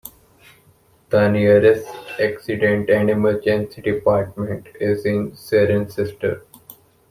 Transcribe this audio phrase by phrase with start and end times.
[1.09, 1.85] The nearest
[2.19, 6.41] Accident and Emergency Department is in Cirencester.